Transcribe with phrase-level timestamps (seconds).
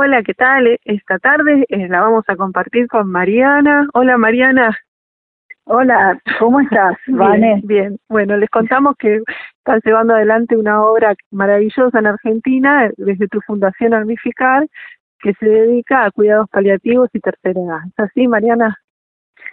[0.00, 0.78] Hola, ¿qué tal?
[0.84, 3.88] Esta tarde eh, la vamos a compartir con Mariana.
[3.94, 4.78] Hola, Mariana.
[5.64, 7.62] Hola, ¿cómo estás, Vane?
[7.64, 9.20] Bien, Bueno, les contamos que
[9.56, 14.68] estás llevando adelante una obra maravillosa en Argentina desde tu fundación Armificar,
[15.18, 17.80] que se dedica a cuidados paliativos y tercera edad.
[17.88, 18.76] ¿Es así, Mariana?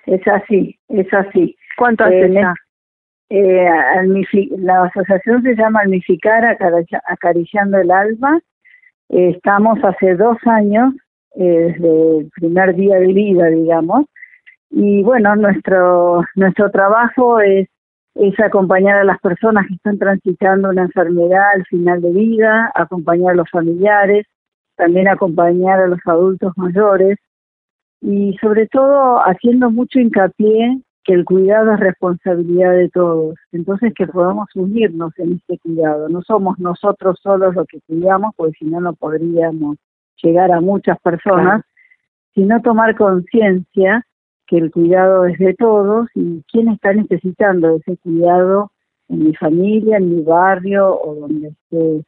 [0.05, 1.57] Es así, es así.
[1.75, 2.43] ¿Cuánto hace eh,
[3.29, 6.55] eh, la asociación se llama Almificar
[7.07, 8.39] Acariciando el Alma.
[9.09, 10.93] Estamos hace dos años,
[11.35, 14.05] eh, desde el primer día de vida, digamos,
[14.71, 17.67] y bueno, nuestro, nuestro trabajo es,
[18.15, 23.33] es acompañar a las personas que están transitando una enfermedad al final de vida, acompañar
[23.33, 24.25] a los familiares,
[24.75, 27.17] también acompañar a los adultos mayores
[28.01, 34.07] y sobre todo haciendo mucho hincapié que el cuidado es responsabilidad de todos, entonces que
[34.07, 36.09] podamos unirnos en este cuidado.
[36.09, 39.77] No somos nosotros solos los que cuidamos, porque si no, no podríamos
[40.21, 41.61] llegar a muchas personas,
[42.33, 44.03] sino tomar conciencia
[44.47, 48.71] que el cuidado es de todos y quién está necesitando ese cuidado
[49.07, 52.03] en mi familia, en mi barrio o donde esté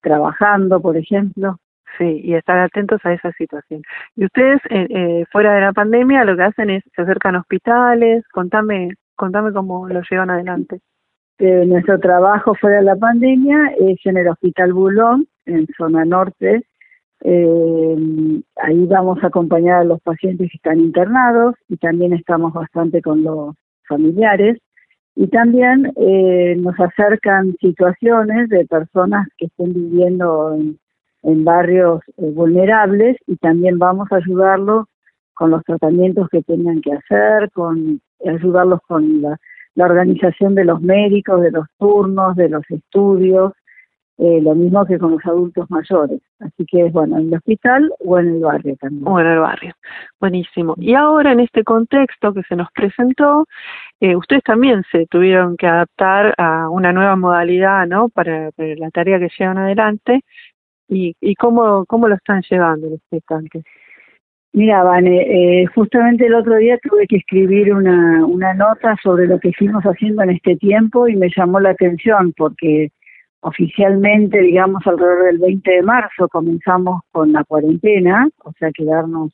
[0.00, 1.56] trabajando, por ejemplo.
[1.98, 3.82] Sí, y estar atentos a esa situación.
[4.16, 7.40] Y ustedes, eh, eh, fuera de la pandemia, lo que hacen es se acercan a
[7.40, 8.24] hospitales.
[8.28, 10.80] Contame, contame cómo lo llevan adelante.
[11.38, 16.62] Eh, nuestro trabajo fuera de la pandemia es en el Hospital Bulón, en zona norte.
[17.22, 17.96] Eh,
[18.56, 23.22] ahí vamos a acompañar a los pacientes que están internados y también estamos bastante con
[23.22, 23.54] los
[23.88, 24.58] familiares.
[25.16, 30.78] Y también eh, nos acercan situaciones de personas que estén viviendo en
[31.22, 34.86] en barrios eh, vulnerables y también vamos a ayudarlos
[35.34, 39.38] con los tratamientos que tengan que hacer, con ayudarlos con la,
[39.76, 43.54] organización de los médicos, de los turnos, de los estudios,
[44.18, 46.20] eh, lo mismo que con los adultos mayores.
[46.40, 49.08] Así que es bueno, en el hospital o en el barrio también.
[49.08, 49.72] O en el barrio.
[50.20, 50.74] Buenísimo.
[50.76, 53.46] Y ahora en este contexto que se nos presentó,
[54.00, 58.10] eh, ustedes también se tuvieron que adaptar a una nueva modalidad, ¿no?
[58.10, 60.20] Para, para la tarea que llevan adelante
[60.90, 63.64] y, y cómo, cómo lo están llevando los gestantes.
[64.52, 69.38] Mira, Vane, eh, justamente el otro día tuve que escribir una, una nota sobre lo
[69.38, 72.90] que fuimos haciendo en este tiempo y me llamó la atención porque
[73.42, 79.32] oficialmente, digamos, alrededor del 20 de marzo comenzamos con la cuarentena, o sea, quedarnos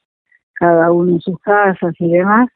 [0.52, 2.50] cada uno en sus casas y demás.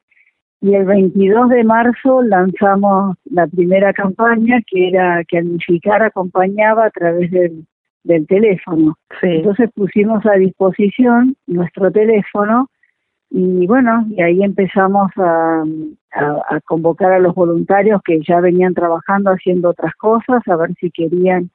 [0.60, 6.90] Y el 22 de marzo lanzamos la primera campaña que era que Almificar acompañaba a
[6.90, 7.64] través del
[8.04, 8.96] del teléfono.
[9.22, 12.68] Entonces pusimos a disposición nuestro teléfono
[13.30, 15.62] y bueno, y ahí empezamos a,
[16.12, 20.90] a, convocar a los voluntarios que ya venían trabajando haciendo otras cosas, a ver si
[20.90, 21.50] querían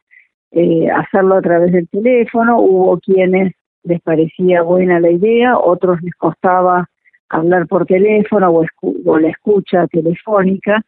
[0.52, 2.60] eh, hacerlo a través del teléfono.
[2.60, 6.90] Hubo quienes les parecía buena la idea, otros les costaba
[7.28, 8.66] hablar por teléfono o,
[9.06, 10.82] o la escucha telefónica.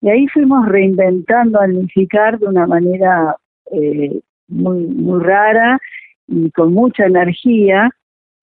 [0.00, 3.36] Y ahí fuimos reinventando al unificar de una manera
[3.70, 4.20] eh,
[4.52, 5.78] muy, muy rara
[6.26, 7.90] y con mucha energía.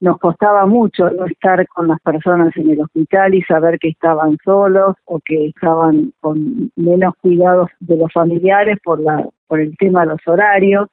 [0.01, 4.37] Nos costaba mucho no estar con las personas en el hospital y saber que estaban
[4.45, 10.01] solos o que estaban con menos cuidados de los familiares por, la, por el tema
[10.01, 10.87] de los horarios.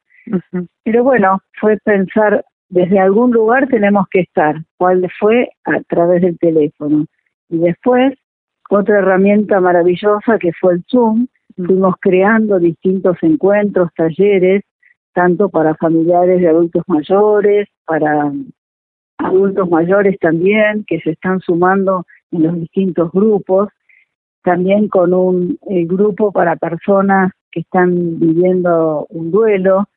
[0.83, 4.57] Pero bueno, fue pensar, desde algún lugar tenemos que estar.
[4.77, 5.51] ¿Cuál fue?
[5.65, 7.07] A través del teléfono.
[7.49, 8.13] Y después,
[8.71, 14.63] otra herramienta maravillosa que fue el Zoom, fuimos creando distintos encuentros, talleres,
[15.17, 18.31] tanto para familiares de adultos mayores, para
[19.17, 23.71] adultos mayores también, que se están sumando en los distintos grupos,
[24.45, 29.89] también con un eh, grupo para personas que están viviendo un duelo.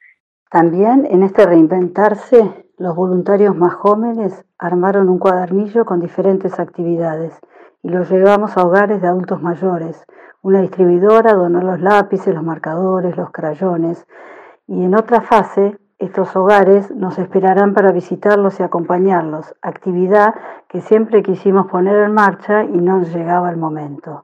[0.50, 2.40] También en este reinventarse,
[2.78, 7.38] los voluntarios más jóvenes armaron un cuadernillo con diferentes actividades
[7.84, 10.02] y lo llevamos a hogares de adultos mayores.
[10.42, 14.08] Una distribuidora donó los lápices, los marcadores, los crayones
[14.70, 20.36] y en otra fase, estos hogares nos esperarán para visitarlos y acompañarlos, actividad
[20.68, 24.24] que siempre quisimos poner en marcha y no llegaba el momento.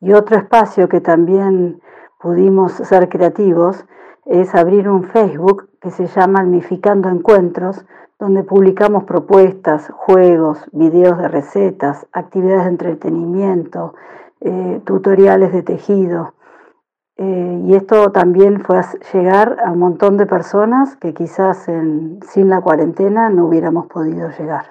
[0.00, 1.82] Y otro espacio que también
[2.20, 3.84] pudimos ser creativos
[4.24, 7.84] es abrir un Facebook que se llama Almificando Encuentros,
[8.20, 13.94] donde publicamos propuestas, juegos, videos de recetas, actividades de entretenimiento,
[14.40, 16.34] eh, tutoriales de tejido.
[17.22, 22.48] Eh, y esto también fue a llegar a un montón de personas que quizás sin
[22.48, 24.64] la cuarentena no hubiéramos podido llegar.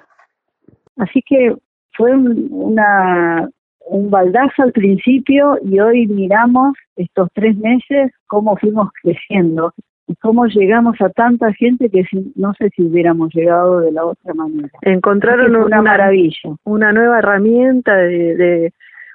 [0.98, 1.56] Así que
[1.96, 3.48] fue un, una,
[3.86, 9.72] un baldazo al principio y hoy miramos estos tres meses cómo fuimos creciendo
[10.06, 12.04] y cómo llegamos a tanta gente que
[12.34, 14.68] no sé si hubiéramos llegado de la otra manera.
[14.82, 16.56] Encontraron una, maravilla.
[16.64, 18.72] Una nueva herramienta de,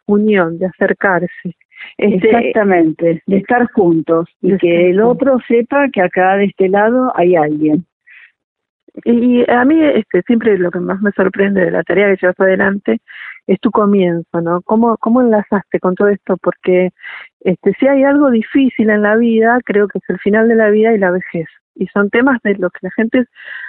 [0.08, 1.56] unión, de acercarse.
[1.98, 7.12] Este, Exactamente, de estar juntos y que el otro sepa que acá de este lado
[7.16, 7.86] hay alguien.
[9.04, 12.40] Y a mí este, siempre lo que más me sorprende de la tarea que llevas
[12.40, 13.00] adelante
[13.46, 14.62] es tu comienzo, ¿no?
[14.64, 16.38] ¿Cómo, cómo enlazaste con todo esto?
[16.38, 16.90] Porque
[17.42, 20.70] este, si hay algo difícil en la vida, creo que es el final de la
[20.70, 21.48] vida y la vejez.
[21.80, 23.26] Y son temas de los que la gente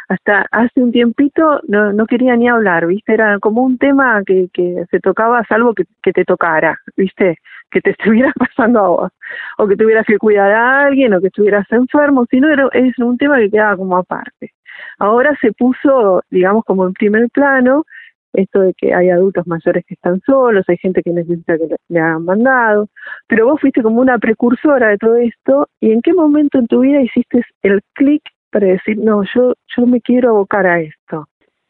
[0.08, 3.12] hasta hace un tiempito no, no quería ni hablar, ¿viste?
[3.12, 7.38] Era como un tema que, que se tocaba salvo que, que te tocara, ¿viste?
[7.70, 9.12] Que te estuviera pasando a vos,
[9.58, 13.18] o que tuvieras que cuidar a alguien, o que estuvieras enfermo, sino era, es un
[13.18, 14.52] tema que quedaba como aparte.
[14.98, 17.84] Ahora se puso, digamos, como en primer plano
[18.32, 22.00] esto de que hay adultos mayores que están solos, hay gente que necesita que le
[22.00, 22.88] hagan mandado,
[23.26, 26.80] pero vos fuiste como una precursora de todo esto, ¿y en qué momento en tu
[26.80, 31.26] vida hiciste el clic para decir, no, yo, yo me quiero abocar a esto?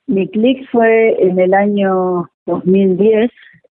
[0.07, 3.31] Mi clic fue en el año 2010,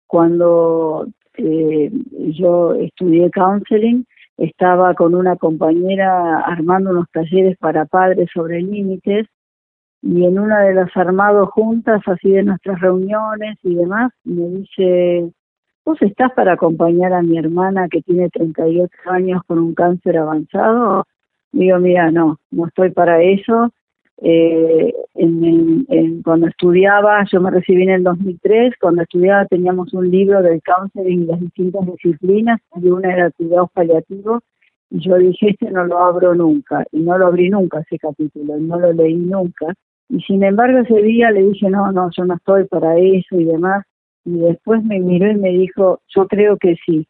[0.07, 1.07] cuando
[1.37, 1.91] eh,
[2.35, 4.05] yo estudié counseling,
[4.39, 9.27] estaba con una compañera armando unos talleres para padres sobre límites
[10.03, 15.31] y en una de las armados juntas, así de nuestras reuniones y demás, me dice,
[15.85, 21.07] ¿vos estás para acompañar a mi hermana que tiene 38 años con un cáncer avanzado?
[21.53, 23.73] Digo, mira, no, no estoy para eso.
[24.25, 30.11] Eh, en, en, cuando estudiaba, yo me recibí en el 2003, cuando estudiaba teníamos un
[30.11, 34.43] libro del cáncer en las distintas disciplinas, y una era cuidados paliativos,
[34.91, 38.59] y yo dije, este no lo abro nunca, y no lo abrí nunca ese capítulo,
[38.59, 39.75] y no lo leí nunca.
[40.09, 43.45] Y sin embargo ese día le dije, no, no, yo no estoy para eso y
[43.45, 43.85] demás.
[44.25, 47.07] Y después me miró y me dijo, yo creo que sí.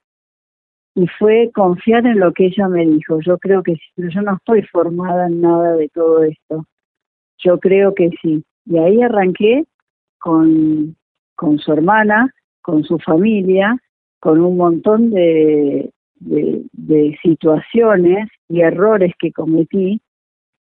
[0.95, 4.23] Y fue confiar en lo que ella me dijo, yo creo que sí, pero yo
[4.23, 6.67] no estoy formada en nada de todo esto.
[7.39, 8.45] Yo creo que sí.
[8.67, 9.65] Y ahí arranqué
[10.19, 10.97] con,
[11.35, 13.77] con su hermana, con su familia,
[14.21, 15.91] con un montón de,
[16.21, 20.01] de, de situaciones y errores que cometí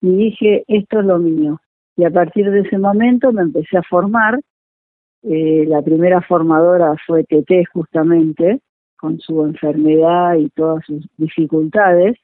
[0.02, 1.62] y dije, esto es lo mío,
[1.98, 4.40] y a partir de ese momento me empecé a formar.
[5.24, 8.60] Eh, la primera formadora fue TT justamente,
[8.98, 12.18] con su enfermedad y todas sus dificultades.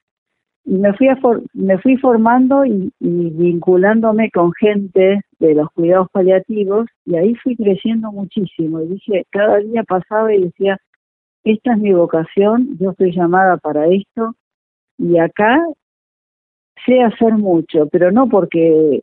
[0.66, 1.18] Y me fui, a
[1.54, 7.56] me fui formando y, y vinculándome con gente de los cuidados paliativos y ahí fui
[7.56, 8.81] creciendo muchísimo.
[8.81, 10.78] Y dije, cada día pasaba y decía,
[11.44, 14.36] esta es mi vocación, yo estoy llamada para esto
[14.98, 15.58] y acá
[16.86, 19.02] sé hacer mucho, pero no porque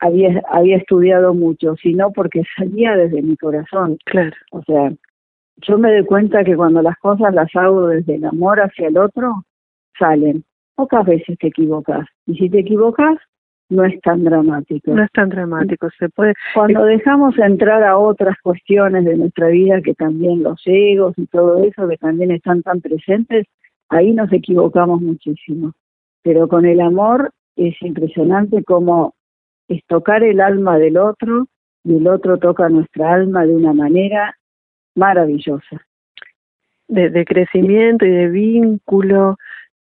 [0.00, 3.98] había, había estudiado mucho, sino porque salía desde mi corazón.
[4.04, 4.36] Claro.
[4.52, 4.92] O sea,
[5.58, 8.98] yo me doy cuenta que cuando las cosas las hago desde el amor hacia el
[8.98, 9.44] otro,
[9.98, 10.44] salen.
[10.74, 12.06] Pocas veces te equivocas.
[12.26, 13.16] Y si te equivocas,
[13.68, 14.92] no es tan dramático.
[14.92, 16.34] No es tan dramático, se puede.
[16.54, 21.64] Cuando dejamos entrar a otras cuestiones de nuestra vida, que también los egos y todo
[21.64, 23.46] eso, que también están tan presentes,
[23.88, 25.72] ahí nos equivocamos muchísimo.
[26.22, 29.14] Pero con el amor es impresionante cómo
[29.68, 31.46] es tocar el alma del otro
[31.84, 34.36] y el otro toca nuestra alma de una manera
[34.94, 35.82] maravillosa.
[36.88, 39.36] De, crecimiento y de vínculo.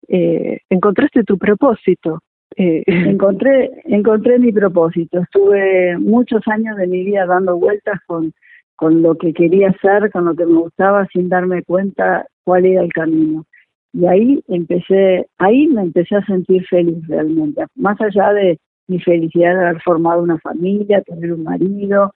[0.07, 2.21] Eh, encontraste tu propósito.
[2.55, 2.83] Eh.
[2.87, 5.19] Encontré, encontré mi propósito.
[5.19, 8.33] Estuve muchos años de mi vida dando vueltas con,
[8.75, 12.81] con lo que quería hacer, con lo que me gustaba, sin darme cuenta cuál era
[12.81, 13.45] el camino.
[13.93, 19.55] Y ahí empecé, ahí me empecé a sentir feliz realmente, más allá de, mi felicidad
[19.55, 22.13] de haber formado una familia, tener un marido,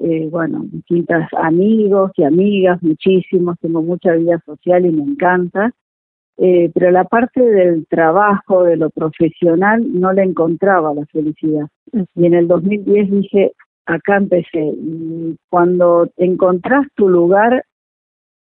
[0.00, 5.72] eh, bueno, distintos amigos y amigas, muchísimos, tengo mucha vida social y me encanta,
[6.36, 11.66] eh, pero la parte del trabajo, de lo profesional, no le encontraba la felicidad.
[12.14, 13.52] Y en el 2010 dije,
[13.86, 17.64] acá empecé, y cuando encontrás tu lugar,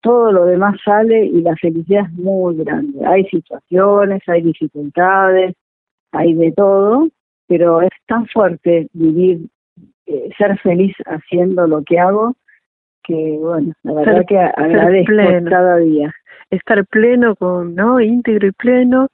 [0.02, 3.06] todo lo demás sale y la felicidad es muy grande.
[3.06, 5.54] Hay situaciones, hay dificultades,
[6.12, 7.08] hay de todo,
[7.52, 9.42] pero es tan fuerte vivir,
[10.06, 12.34] eh, ser feliz haciendo lo que hago,
[13.04, 16.16] que bueno, la verdad que agradezco cada día.
[16.50, 18.00] Estar pleno con, ¿no?
[18.00, 19.10] íntegro y pleno.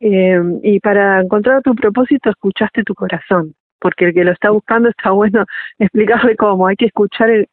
[0.00, 4.88] Eh, y para encontrar tu propósito escuchaste tu corazón, porque el que lo está buscando
[4.88, 5.44] está bueno
[5.78, 7.46] explicarle cómo, hay que escuchar el,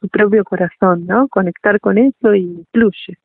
[0.00, 1.28] tu propio corazón, ¿no?
[1.28, 3.18] Conectar con eso y fluye.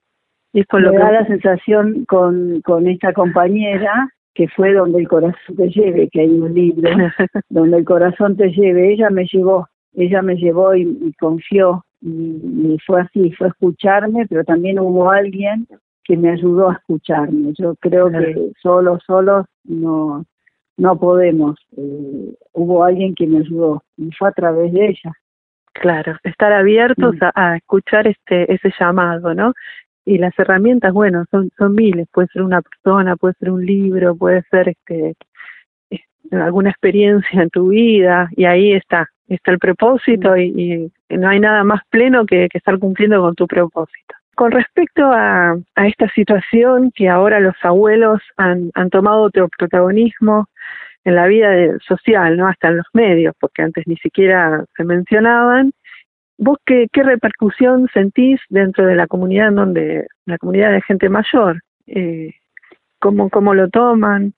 [0.53, 5.55] Y eso Me da la sensación con, con esta compañera que fue donde el corazón
[5.55, 6.89] te lleve, que hay un libro,
[7.49, 13.01] donde el corazón te lleve, ella me llevó, ella me llevó y, confió, y, fue
[13.01, 15.65] así, fue escucharme, pero también hubo alguien
[16.03, 17.53] que me ayudó a escucharme.
[17.57, 20.25] Yo creo que solo, solos no,
[20.77, 21.57] no podemos.
[21.77, 25.13] Eh, hubo alguien que me ayudó y fue a través de ella.
[25.73, 27.29] Claro, estar abiertos mm.
[27.35, 29.53] a, escuchar este ese llamado, ¿no?
[30.05, 32.07] Y las herramientas, bueno, son son miles.
[32.11, 35.15] Puede ser una persona, puede ser un libro, puede ser este
[36.31, 41.63] alguna experiencia en tu vida y ahí está está el propósito y, no hay nada
[41.63, 44.15] más pleno que, que estar cumpliendo con tu propósito.
[44.35, 50.49] Con respecto a, a, esta situación que ahora los abuelos han, han tomado otro protagonismo
[51.05, 55.71] en la vida social, no hasta en los medios, porque antes ni siquiera se mencionaban.
[56.37, 61.61] ¿Vos qué, qué repercusión sentís dentro de la comunidad donde, la comunidad de gente mayor?
[61.87, 62.33] Eh,
[62.99, 64.33] ¿cómo, ¿Cómo lo toman?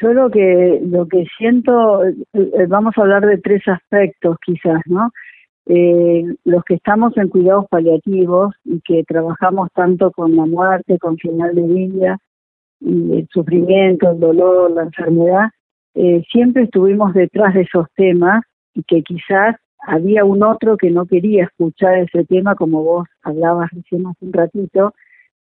[0.00, 4.82] Yo lo que lo que siento, eh, eh, vamos a hablar de tres aspectos quizás,
[4.86, 5.10] ¿no?
[5.66, 11.16] Eh, los que estamos en cuidados paliativos y que trabajamos tanto con la muerte, con
[11.18, 12.18] final de vida,
[12.80, 15.50] y el sufrimiento, el dolor, la enfermedad,
[16.30, 21.44] siempre estuvimos detrás de esos temas y que quizás había un otro que no quería
[21.44, 24.94] escuchar ese tema como vos hablabas recién hace un ratito,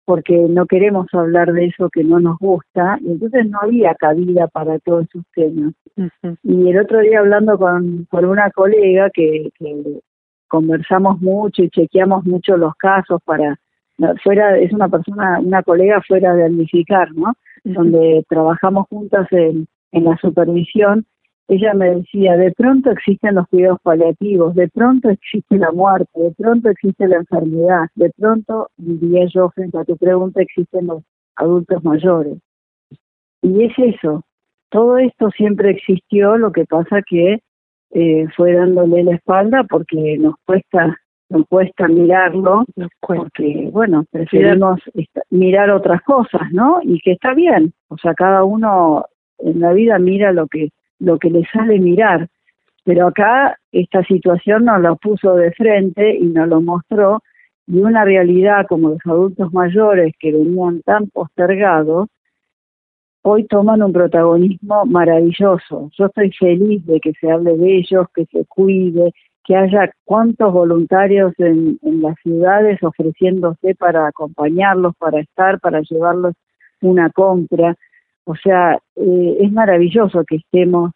[0.06, 4.48] porque no queremos hablar de eso que no nos gusta, y entonces no había cabida
[4.48, 5.74] para todos esos temas.
[6.44, 10.00] Y el otro día hablando con, con una colega que, que
[10.48, 13.58] conversamos mucho y chequeamos mucho los casos para
[14.24, 17.34] fuera es una persona una colega fuera de Almificar, ¿no?
[17.63, 21.06] Donde trabajamos juntas en, en la supervisión
[21.48, 26.32] ella me decía, de pronto existen los cuidados paliativos, de pronto existe la muerte, de
[26.32, 31.04] pronto existe la enfermedad, de pronto, diría yo frente a tu pregunta, existen los
[31.36, 32.38] adultos mayores.
[33.42, 34.24] Y es eso,
[34.70, 37.42] todo esto siempre existió, lo que pasa que
[37.92, 40.98] eh, fue dándole la espalda porque nos cuesta
[41.30, 42.64] nos cuesta mirarlo,
[43.00, 44.80] porque, bueno, preferimos
[45.32, 46.80] mirar otras cosas, ¿no?
[46.84, 49.06] Y que está bien, o sea, cada uno
[49.40, 50.70] en la vida mira lo que
[51.00, 52.28] lo que le sale mirar.
[52.84, 57.22] Pero acá esta situación nos lo puso de frente y nos lo mostró
[57.68, 62.10] y una realidad como los adultos mayores que venían tan postergados,
[63.22, 65.90] hoy toman un protagonismo maravilloso.
[65.98, 69.14] Yo estoy feliz de que se hable de ellos, que se cuide,
[69.46, 76.36] que haya cuantos voluntarios en, en las ciudades ofreciéndose para acompañarlos, para estar, para llevarlos
[76.82, 77.76] una compra.
[78.25, 80.92] O sea, eh, es maravilloso que estemos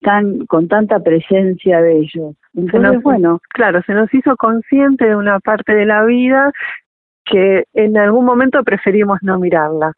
[0.00, 2.34] tan con tanta presencia de ellos.
[2.54, 6.52] Entonces, bueno, claro, se nos hizo consciente de una parte de la vida
[7.24, 9.92] que en algún momento preferimos no mirarla.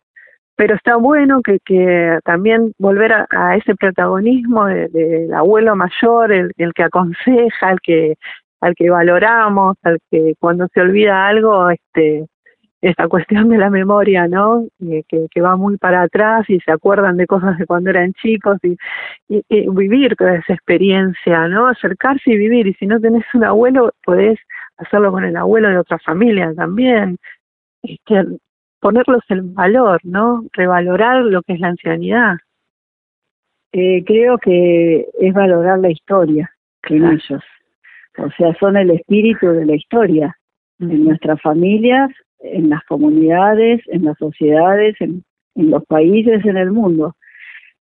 [0.55, 6.53] Pero está bueno que, que también volver a, ese protagonismo del de, abuelo mayor, el,
[6.59, 8.15] el que aconseja, el que
[8.61, 12.27] al que valoramos, al que cuando se olvida algo, este
[12.83, 14.67] esta cuestión de la memoria, ¿no?
[14.85, 18.13] Eh, que, que, va muy para atrás y se acuerdan de cosas de cuando eran
[18.15, 18.77] chicos y,
[19.29, 21.69] y, vivir toda esa experiencia, ¿no?
[21.69, 22.67] Acercarse y vivir.
[22.67, 24.41] Y si no tenés un abuelo, podés
[24.79, 27.19] hacerlo con el abuelo de otra familia también.
[27.85, 28.25] Este,
[28.81, 30.45] ponerlos en valor, ¿no?
[30.53, 32.35] Revalorar lo que es la ancianidad.
[33.71, 36.51] Eh, creo que es valorar la historia
[36.89, 37.45] en ellos.
[38.19, 40.37] O sea, son el espíritu de la historia
[40.81, 42.11] en nuestras familias
[42.43, 47.15] en las comunidades, en las sociedades, en, en los países, en el mundo.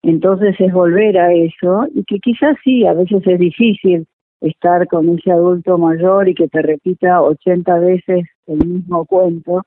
[0.03, 4.07] Entonces es volver a eso y que quizás sí, a veces es difícil
[4.41, 9.63] estar con ese adulto mayor y que te repita 80 veces el mismo cuento.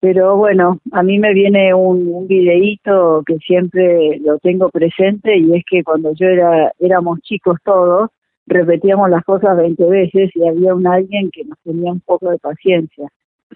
[0.00, 5.56] Pero bueno, a mí me viene un, un videíto que siempre lo tengo presente y
[5.56, 8.10] es que cuando yo era éramos chicos todos,
[8.46, 12.38] repetíamos las cosas 20 veces y había un alguien que nos tenía un poco de
[12.38, 13.08] paciencia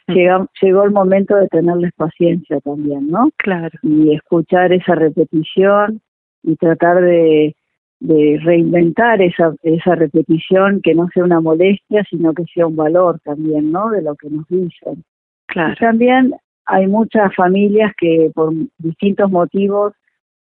[0.08, 3.30] llegó el momento de tenerles paciencia también, ¿no?
[3.36, 3.78] Claro.
[3.82, 6.00] Y escuchar esa repetición
[6.42, 7.54] y tratar de,
[8.00, 13.20] de reinventar esa, esa repetición, que no sea una molestia, sino que sea un valor
[13.24, 13.90] también, ¿no?
[13.90, 15.04] De lo que nos dicen.
[15.46, 15.72] Claro.
[15.72, 16.34] Y también
[16.66, 19.94] hay muchas familias que por distintos motivos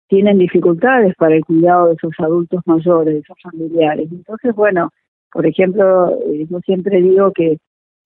[0.07, 4.09] tienen dificultades para el cuidado de sus adultos mayores, de sus familiares.
[4.11, 4.89] Entonces, bueno,
[5.31, 7.57] por ejemplo, eh, yo siempre digo que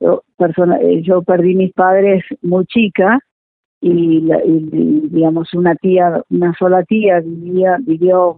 [0.01, 3.20] yo, persona, eh, yo perdí mis padres muy chica
[3.79, 4.27] y,
[5.10, 8.38] digamos una tía, una sola tía vivía, vivió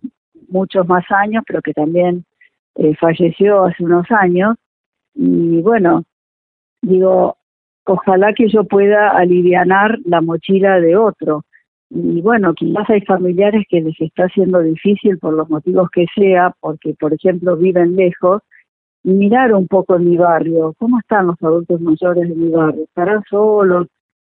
[0.50, 2.26] muchos más años, pero que también
[2.76, 4.56] eh, falleció hace unos años.
[5.16, 6.04] Y bueno,
[6.82, 7.38] digo,
[7.86, 11.44] ojalá que yo pueda alivianar la mochila de otro.
[11.90, 16.54] Y bueno, quizás hay familiares que les está haciendo difícil por los motivos que sea,
[16.60, 18.42] porque por ejemplo viven lejos,
[19.04, 23.24] mirar un poco en mi barrio, cómo están los adultos mayores de mi barrio, estarán
[23.30, 23.88] solos,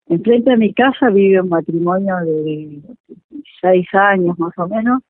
[0.10, 2.82] Enfrente de mi casa vive un matrimonio de
[3.62, 5.04] seis años más o menos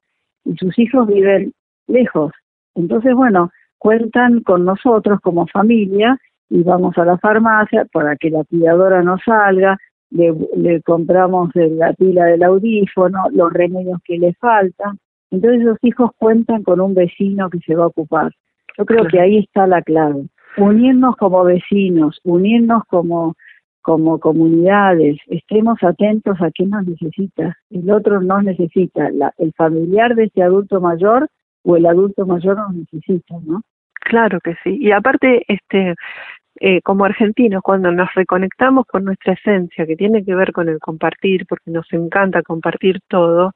[0.44, 1.54] y sus hijos viven
[1.88, 2.34] lejos.
[2.76, 6.18] Entonces, bueno, cuentan con nosotros como familia
[6.50, 9.78] y vamos a la farmacia para que la cuidadora no salga,
[10.10, 15.00] le, le compramos la pila del audífono, los remedios que le faltan.
[15.32, 18.34] Entonces los hijos cuentan con un vecino que se va a ocupar.
[18.80, 20.30] Yo creo que ahí está la clave.
[20.58, 23.36] Unirnos como vecinos, unirnos como
[23.82, 27.58] como comunidades, estemos atentos a quién nos necesita.
[27.70, 31.28] El otro nos necesita, la, el familiar de este adulto mayor
[31.64, 33.62] o el adulto mayor nos necesita, ¿no?
[33.94, 34.78] Claro que sí.
[34.80, 35.96] Y aparte, este,
[36.62, 40.80] eh, como argentinos, cuando nos reconectamos con nuestra esencia, que tiene que ver con el
[40.80, 43.54] compartir, porque nos encanta compartir todo,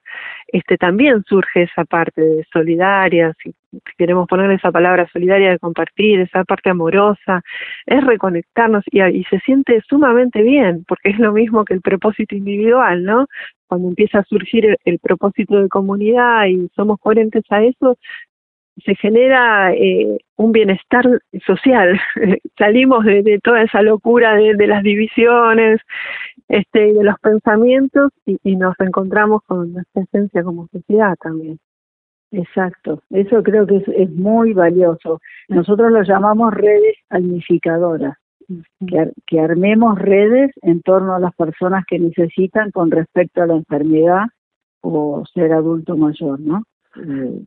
[0.47, 3.53] este, también surge esa parte de solidaria, si,
[3.97, 7.41] queremos poner esa palabra solidaria de compartir, esa parte amorosa,
[7.85, 12.35] es reconectarnos y, y se siente sumamente bien, porque es lo mismo que el propósito
[12.35, 13.27] individual, ¿no?
[13.67, 17.97] Cuando empieza a surgir el propósito de comunidad y somos coherentes a eso,
[18.77, 21.03] se genera eh, un bienestar
[21.45, 21.99] social.
[22.57, 25.81] Salimos de, toda esa locura de, las divisiones,
[26.47, 31.59] este, de los pensamientos y, y, nos encontramos con nuestra esencia como sociedad también.
[32.31, 35.21] Exacto, eso creo que es, es muy valioso.
[35.49, 38.17] Nosotros lo llamamos redes almificadoras,
[38.87, 43.55] que, que armemos redes en torno a las personas que necesitan con respecto a la
[43.55, 44.25] enfermedad
[44.81, 46.63] o ser adulto mayor, ¿no?
[46.97, 47.45] Eh,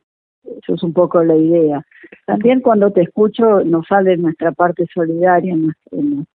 [0.63, 1.83] eso es un poco la idea.
[2.27, 6.27] También cuando te escucho nos sale nuestra parte solidaria en,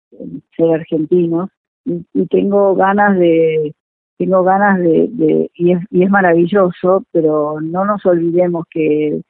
[0.56, 1.50] ser argentinos
[1.84, 3.74] y, tengo ganas de
[4.18, 9.20] tengo ganas de, de y, es, y es maravilloso, pero no nos olvidemos que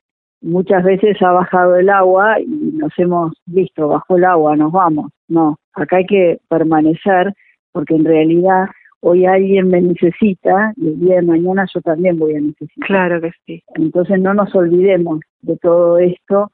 [0.43, 5.11] muchas veces ha bajado el agua y nos hemos visto, bajó el agua, nos vamos.
[5.29, 7.33] No, acá hay que permanecer
[7.73, 8.67] porque en realidad
[9.03, 12.87] hoy alguien me necesita y el día de mañana yo también voy a necesitar.
[12.87, 13.63] Claro que sí.
[13.75, 16.51] Entonces no nos olvidemos de todo esto.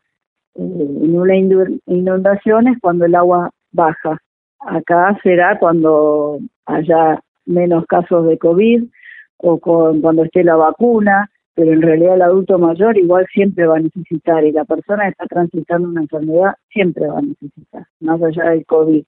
[0.55, 4.18] Eh, en una inundación es cuando el agua baja.
[4.61, 8.85] Acá será cuando haya menos casos de COVID
[9.37, 13.81] o cuando esté la vacuna, pero en realidad el adulto mayor igual siempre va a
[13.81, 18.51] necesitar y la persona que está transitando una enfermedad siempre va a necesitar, más allá
[18.51, 19.05] del COVID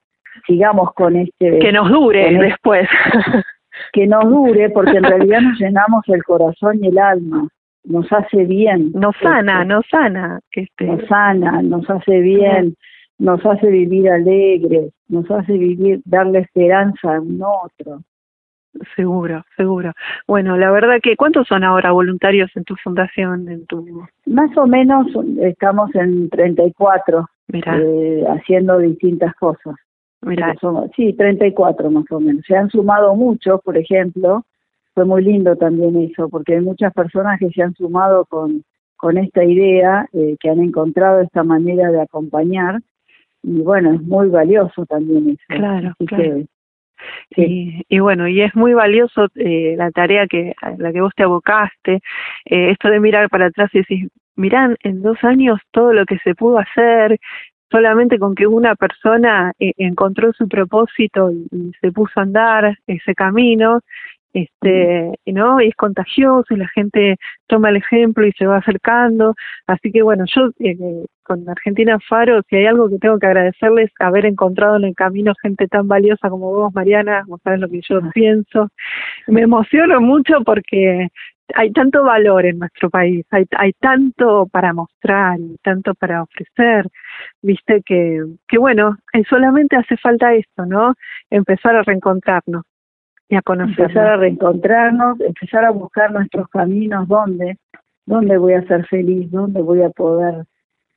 [0.46, 1.58] sigamos con este...
[1.58, 2.88] Que nos dure después.
[3.92, 7.48] que nos dure, porque en realidad nos llenamos el corazón y el alma,
[7.84, 8.92] nos hace bien.
[8.94, 10.40] Nos sana, nos sana.
[10.52, 10.84] Este...
[10.84, 12.74] Nos sana, nos hace bien,
[13.18, 18.00] nos hace vivir alegres, nos hace vivir, darle esperanza a un otro.
[18.94, 19.92] Seguro, seguro.
[20.28, 23.48] Bueno, la verdad que, ¿cuántos son ahora voluntarios en tu fundación?
[23.48, 24.06] En tu...
[24.26, 25.06] Más o menos
[25.40, 29.74] estamos en 34, eh, haciendo distintas cosas.
[30.22, 30.54] Mira.
[30.96, 32.44] Sí, 34 más o menos.
[32.46, 34.44] Se han sumado muchos, por ejemplo.
[34.94, 38.64] Fue muy lindo también eso, porque hay muchas personas que se han sumado con,
[38.96, 42.80] con esta idea, eh, que han encontrado esta manera de acompañar.
[43.42, 45.42] Y bueno, es muy valioso también eso.
[45.48, 46.42] Claro, claro.
[47.34, 47.82] sí.
[47.88, 52.02] y, bueno, y es muy valioso eh, la tarea que la que vos te abocaste,
[52.44, 56.18] eh, esto de mirar para atrás y decir, mirá, en dos años todo lo que
[56.18, 57.18] se pudo hacer,
[57.70, 63.14] solamente con que una persona eh, encontró su propósito y, se puso a andar ese
[63.14, 63.80] camino,
[64.32, 65.60] este, ¿no?
[65.60, 69.34] Y es contagioso y la gente toma el ejemplo y se va acercando.
[69.66, 73.90] Así que bueno, yo eh, con Argentina Faro, si hay algo que tengo que agradecerles,
[73.98, 77.80] haber encontrado en el camino gente tan valiosa como vos, Mariana, vos sabes lo que
[77.88, 78.68] yo pienso.
[79.26, 81.08] Me emociono mucho porque
[81.54, 86.86] hay tanto valor en nuestro país, hay, hay tanto para mostrar tanto para ofrecer,
[87.42, 90.94] viste que, que bueno, eh, solamente hace falta esto, ¿no?
[91.30, 92.64] Empezar a reencontrarnos
[93.28, 93.80] y a conocer.
[93.80, 97.58] Empezar a reencontrarnos, empezar a buscar nuestros caminos, dónde,
[98.06, 100.44] dónde voy a ser feliz, dónde voy a poder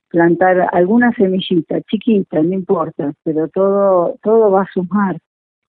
[0.08, 5.18] plantar alguna semillita, chiquita, no importa, pero todo, todo va a sumar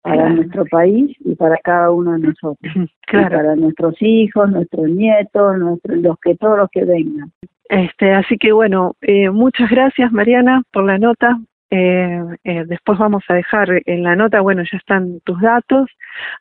[0.05, 2.59] para nuestro país y para cada uno de nosotros.
[3.07, 3.37] Claro.
[3.37, 7.31] para nuestros hijos, nuestros nietos, nuestros, los que todos los que vengan.
[7.69, 11.37] Este, así que bueno, eh, muchas gracias Mariana por la nota.
[11.69, 15.89] Eh, eh, después vamos a dejar en la nota, bueno, ya están tus datos,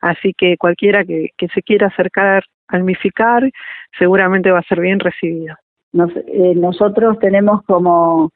[0.01, 3.51] así que cualquiera que, que se quiera acercar al MIFICAR
[3.97, 5.55] seguramente va a ser bien recibido.
[5.93, 8.31] Nos, eh, nosotros tenemos como,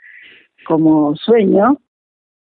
[0.65, 1.77] como sueño,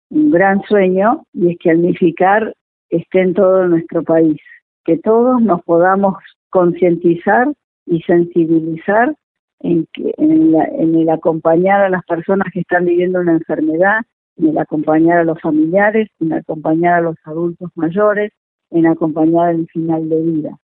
[0.09, 2.53] un gran sueño, y es que al MIFICAR
[2.97, 4.39] esté en todo nuestro país,
[4.83, 6.15] que todos nos podamos
[6.49, 7.53] concientizar
[7.85, 9.15] y sensibilizar
[9.59, 13.99] en, que, en, el acompañar a las personas que están viviendo una enfermedad,
[14.37, 18.31] en el acompañar a los familiares, en acompañar a los adultos mayores,
[18.71, 20.57] en acompañar el final de vida.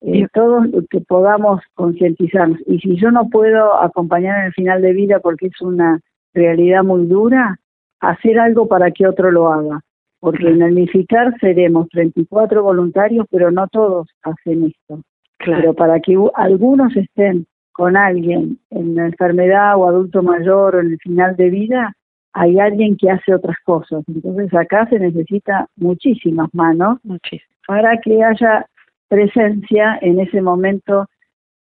[0.00, 2.58] Eh, todos que podamos concientizarnos.
[2.66, 6.00] Y si yo no puedo acompañar en el final de vida porque es una
[6.34, 7.58] realidad muy dura,
[8.00, 9.80] hacer algo para que otro lo haga.
[10.22, 15.02] Porque en el MIFICAR seremos 34 voluntarios, pero no todos hacen esto.
[15.44, 20.92] Pero para que algunos estén con alguien en la enfermedad o adulto mayor o en
[20.92, 21.92] el final de vida,
[22.34, 24.04] hay alguien que hace otras cosas.
[24.06, 27.00] Entonces acá se necesita muchísimas manos
[27.66, 28.66] para que haya
[29.08, 31.08] presencia en ese momento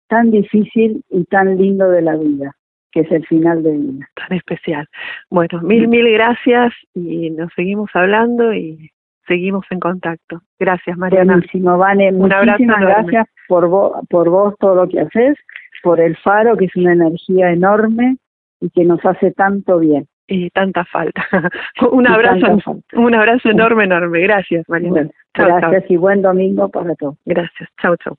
[0.09, 2.53] tan difícil y tan lindo de la vida,
[2.91, 4.09] que es el final de vida.
[4.15, 4.87] Tan especial.
[5.29, 8.91] Bueno, mil, mil gracias y nos seguimos hablando y
[9.27, 10.41] seguimos en contacto.
[10.59, 11.33] Gracias, Mariana.
[11.33, 12.11] Buenísimo, Vane.
[12.11, 15.37] Muchísimas gracias por vos, por vos todo lo que haces,
[15.83, 18.17] por el faro, que es una energía enorme
[18.59, 20.07] y que nos hace tanto bien.
[20.27, 21.25] Y tanta falta.
[21.91, 22.59] un abrazo,
[22.93, 24.21] un abrazo enorme, enorme.
[24.21, 25.09] Gracias, Mariana.
[25.33, 27.17] Gracias y buen domingo para todos.
[27.25, 27.69] Gracias.
[27.81, 28.09] Chao, chao.